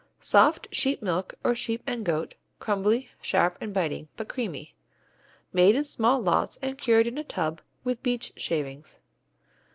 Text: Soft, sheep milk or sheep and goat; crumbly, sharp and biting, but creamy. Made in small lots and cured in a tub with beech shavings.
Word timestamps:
Soft, 0.19 0.67
sheep 0.71 1.03
milk 1.03 1.35
or 1.43 1.53
sheep 1.53 1.83
and 1.85 2.03
goat; 2.03 2.33
crumbly, 2.57 3.11
sharp 3.21 3.55
and 3.61 3.71
biting, 3.71 4.07
but 4.17 4.27
creamy. 4.27 4.73
Made 5.53 5.75
in 5.75 5.83
small 5.83 6.19
lots 6.19 6.57
and 6.57 6.75
cured 6.75 7.05
in 7.05 7.19
a 7.19 7.23
tub 7.23 7.61
with 7.83 8.01
beech 8.01 8.33
shavings. 8.35 8.97